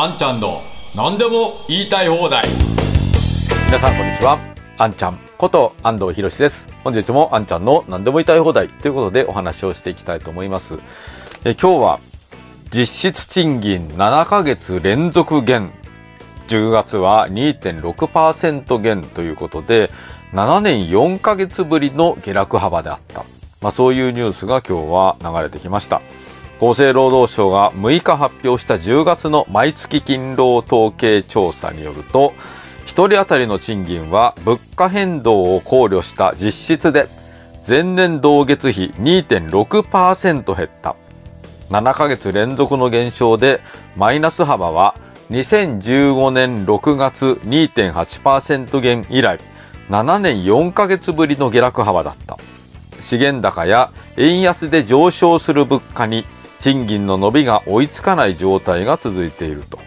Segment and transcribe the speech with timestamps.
[0.00, 0.62] あんちゃんの
[0.94, 2.46] 何でも言いたい放題。
[3.66, 4.38] 皆さんこんにちは。
[4.78, 6.68] あんちゃんこと安藤博です。
[6.84, 10.78] 本日もあんちゃんの何でも言いたい放題ということでお話をしていきたいと思います。
[11.44, 12.00] え今日は
[12.72, 15.72] 実質賃金7ヶ月連続減。
[16.46, 19.90] 10月は2.6%減ということで
[20.32, 23.24] 7年4ヶ月ぶりの下落幅であった、
[23.60, 26.00] まあ、そういうニュースが今日は流れてきました。
[26.60, 32.34] 厚生労働省が6日発表した10月の毎月勤労統計調査によると
[32.86, 37.06] 1人当たりの賃金は物価変動を考慮した実質で
[37.66, 40.96] 前年同月比2.6%減った。
[41.70, 43.60] 7ヶ月連続の減少で
[43.94, 44.96] マイナス幅は
[45.30, 49.38] 2015年6月2.8%減以来
[49.90, 52.38] 7年4ヶ月ぶりの下落幅だった。
[53.00, 56.24] 資源高や円安で上昇する物価に
[56.58, 59.78] 賃金の伸びが追いつかない状態が続いていると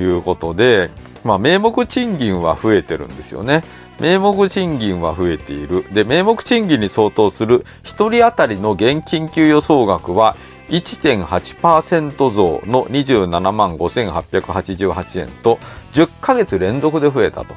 [0.00, 0.90] いうことで、
[1.24, 3.62] まあ、名目賃金は増えてるんですよね。
[4.00, 5.84] 名目賃金は増えている。
[5.92, 10.36] で、名目賃金に相当する1人当たりの現金給与総額は
[10.70, 15.58] 1.8%増の27万5888円と
[15.92, 17.54] 10ヶ月連続で増えたと。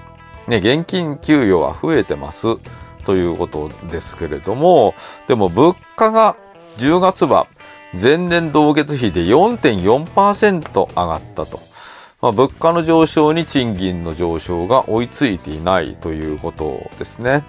[0.48, 2.58] ね、現金給与は増えてます
[3.06, 4.96] ということですけれども、
[5.28, 6.36] でも物価が
[6.78, 7.48] 10月は
[8.00, 11.60] 前年同月比で4.4%上がったと。
[12.22, 17.44] まあ、物価の上昇に賃金の上昇が追いついていないということですね。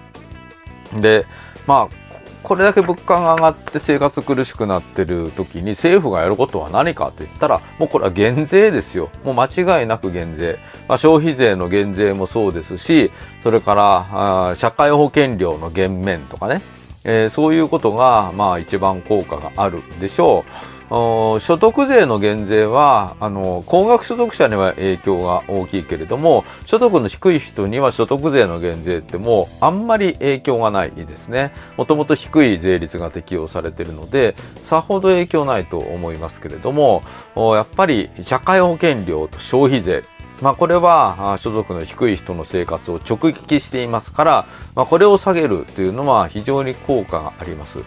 [0.99, 1.25] で、
[1.65, 2.05] まあ、
[2.45, 16.61] これだけ物価が上がって生活苦しくなってる時に政府がやることは何かって言ったらもうこれは減税ですよもう間違いなく減税、まあ、消費税の減税もそうですしそれから社会保険料の減免とかね
[17.05, 20.75] えー、そういうことが、まあ、一番効果があるでしょう。
[20.89, 37.01] 所得税の減税はあの高額所得者には影響が大きいけれども所得の低い人には所得税の減税ってもうあんまり影響がないですねもともと低い税率が適用されているのでさほど影響ないと思いますけれども
[37.35, 40.03] やっぱり社会保険料と消費税
[40.41, 47.79] まあ、これは所得の低い人の生活を直撃していますから、まあ、これを下げるというのは非常に効果があります。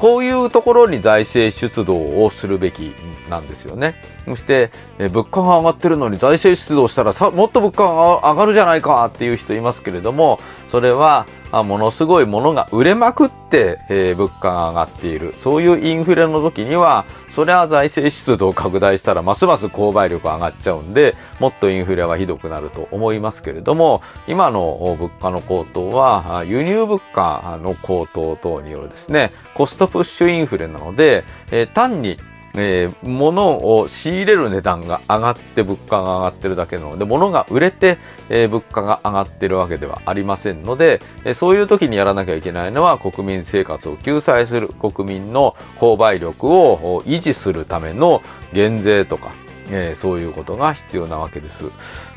[0.00, 2.94] こういうところに財政出動をするべき
[3.28, 4.00] なんですよね。
[4.24, 15.34] そして、え物価が上がってるのに財政出動したらさもっと物価が上がるじゃないかっていう人いますけれども、それはものすごいものが売れまくって、えー、物価が上がっている。
[15.40, 32.16] そういうインフレの時には、それは財政出動を拡大したらますます購買力上がっちゃうんでもっとインフレはひどくなると思いますけれども今の物価の高騰は輸入物価の高騰等によるですねコストプッシュインフレなので、えー、単に
[32.54, 48.22] えー、物を仕入れる値段が上がって物価が上がってるだけなので、物が売れて、えー、物価が上がってるわけではありませんので、えー、そういう時にやらなきゃいけないのは国民生活を救済する国民の購買力を維持するための
[48.52, 49.32] 減税とか、
[49.70, 51.66] えー、そういうことが必要なわけです。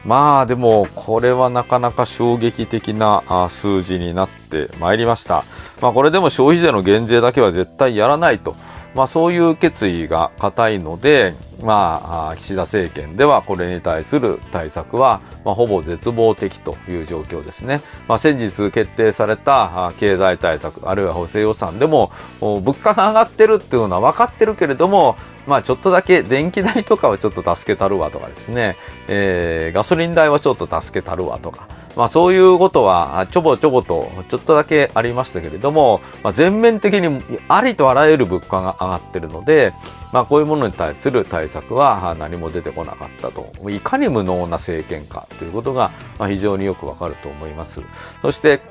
[0.04, 5.44] まあでもこれはなかなか衝撃的な数字になってまいりました。
[5.80, 8.56] まあこれでも消費税の減税だけは絶対やらないと。
[8.96, 11.34] まあ、そういう決意が固いので、
[11.64, 17.82] まあ、岸田政権ではこれに対する対策は、まあ、ほぼ絶望的という状況ですね。
[18.08, 25.16] まあ、先日決定された経済対策、あるいは補正予算でも、物価が上がってるっていうのは分かってるけれども、
[25.48, 28.78] まあちょっとだけ電気代とかはちょっと助けたるわとかですね、
[29.08, 39.74] えー、ガソリン代はちょっと助けたるわとか、まあそういうことはちょぼちょぼとちょっとだけありましたけれども、まあ、全面的にありとあらゆる物価が上がってるので、
[40.12, 43.70] まあこういうものに対する対策は何も出てこなかったと。
[43.70, 45.92] いかに無能な政権かということが
[46.28, 47.82] 非常によくわかると思います。
[48.22, 48.62] そして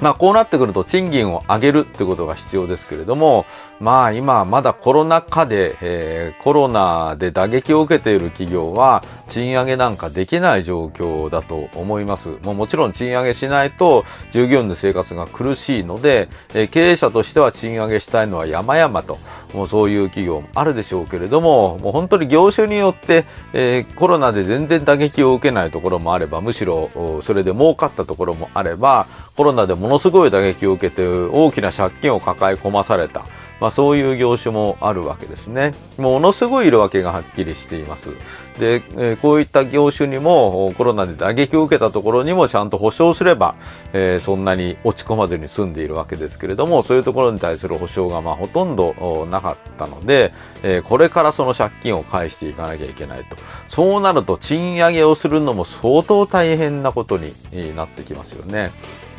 [0.00, 3.46] まあこうなってくると賃金を上げるってことが必要ですけれども、
[3.80, 12.30] まあ今まだコロナ禍で、えー、コロナで打撃を受けている企業は賃上げなんかできない状況だと思います。
[12.42, 19.18] もうもちろん賃上げしないと従業員の生活が苦しいので、え、経営者としては賃上げしたいのは山々と、
[19.54, 26.90] もうそういう企業もあるでしょうけれども、もう本当に業種によって、えー、コロナで全然打撃を受けないところもあれば、むしろ
[27.22, 33.24] それで儲かったところもあれば、コロナでものすごい打撃を受けて大きな借金を抱え込まされた、
[33.60, 35.72] まあ、そういう業種もあるわけですね。
[35.96, 38.10] ものすごい色分けがはっきりしています。
[38.58, 43.54] で、えー、こういった業種にもコロナで打撃を受けたところにもちゃんと保証すれば、
[43.92, 50.32] えー、そんなに落ち込まずに済んでいるわけですけれども、そういうところに対する保証がまあほとんどなかったので、
[50.62, 53.36] えー、これからその借金を返していかなきゃいけないと。
[53.68, 57.32] そうなると賃上げをするのも相当大変なことに
[57.76, 58.70] なってきますよね。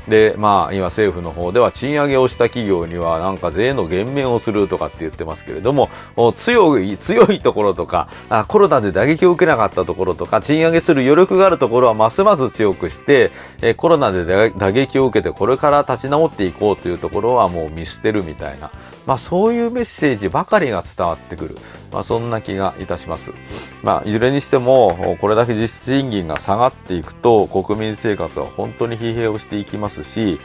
[0.10, 5.90] で、まあ、今政府の方では賃上げをした企業にはなんか税の減免をするとかって言ってますけれども、
[6.36, 8.10] 強い、強いところとか、
[8.48, 13.32] コロナで打撃を受けなかったところとか、賃上げする余力があるところはますます強くして、
[13.78, 18.72] コロナで打撃を受けてこれから立ち直っていこうというところはもう見捨てるみたいな、
[19.06, 21.58] まあそういうメッセージばかりが伝わってくる。
[21.92, 23.32] まあそんな気がいたします。
[23.82, 30.40] まあいずれにしても、これだけ実質賃金が下がっていくと、国民生活は本当に疲弊をしていきますし、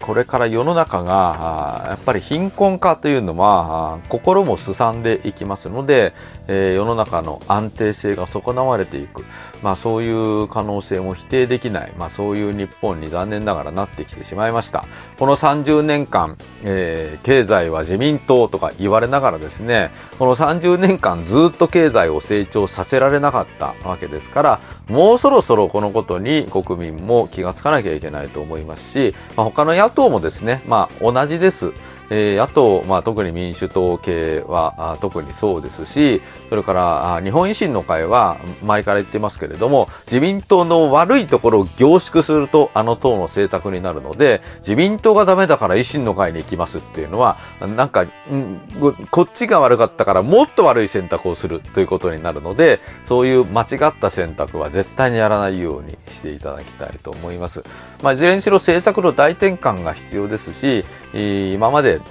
[0.00, 6.14] これから世の中がやっぱり貧困化というのは心もすさんでいきますので
[6.48, 9.24] 世の中の安定性が損なわれていく、
[9.62, 14.86] まあ、そういう可能性も否定できない、まあ、そういう日本に残念ながらなってきてしまいました。
[15.18, 28.51] この30年間、え、経済は自民党とか言われながらですねこの30年間ずっと経済を成長させられなかったわけですからもうそろそろこのことに国民も気がつかなきゃいけないと思います。
[28.76, 31.72] し、まあ、他の野党もですね、まあ、同じです。
[32.14, 36.20] えー、野党、まあ、特に民主党系は特にそうですし、
[36.50, 47.38] それから日本維新の会は前から言ってますけれども、自民党の悪いところを凝縮するとあの党の政策になるので、自民党がダメだから維新の会に行きますっていうのは、
[47.74, 48.10] なんか、ん
[49.10, 57.64] こっちが悪かったからもっと悪い選択をするということになるので、そういう間違った選択は絶対にやらないようにしていただきたいと思います。
[58.02, 62.01] まあ、いずれにしろ政策の大転換が必要ですし、今まで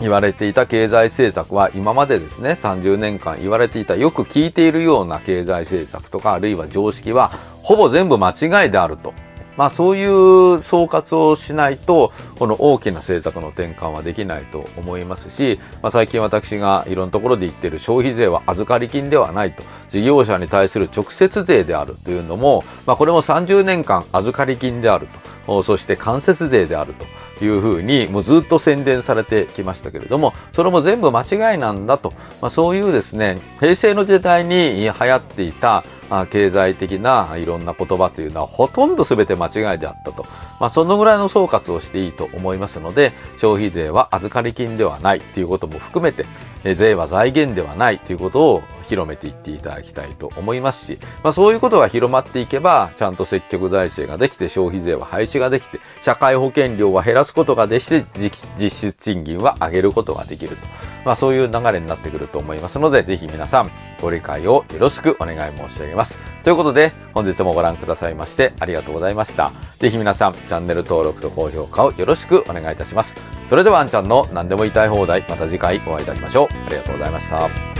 [0.00, 7.28] 言われていた経済政策は今までですね30年間言われていたよく聞いているような経済政策とかあるいは常識は
[7.62, 9.14] ほぼ全部間違いであると。
[9.56, 19.62] まあそういう総括をしないとこの大きな政策の転換はできないと思いますし、まあ、最近私がいろんなところで言っている消費税は預かり金ではないと。
[19.88, 25.36] 事業者に対する直接税であるというのも、まあ、これも30年間預かり金であると。
[25.62, 26.94] そして間接税である
[27.38, 32.12] というふうにもうずっと宣伝されてきましたけれどもそれも全部間違いなんだと、
[32.42, 35.84] まあ、そういうですね平成の時代に流行っていた
[36.30, 40.24] 経済的ないろんな言葉というのはほとんど全て間違いであったと、
[40.60, 46.26] まあ、そのぐらいの総括をしていいと思いますので消費税は預かり金ではないということも含めて
[46.74, 60.66] 税は財源ではないということを広めていっていただきたいと思いますし、まあ、そういうことが広まっていけばちゃんと積極財政ができて消費税は廃止ができて社会保険料は減らすことができて実質賃金は上げることができると、
[61.06, 63.70] まあ、そういう流れになってくると思いますのでぜひ皆さん
[64.02, 66.18] ご理解をよろしくお願い申し上げます。
[66.42, 69.52] ということで本日もご覧くださいましてありがとうございました。
[69.78, 73.14] ぜひ皆さんチャンネル登録と高評価をよろしくお願いいたします。
[73.48, 76.48] それではあんちゃんの何でも言いたい放題また次回お会いいたしましょう。
[76.52, 77.75] ありがとうございました。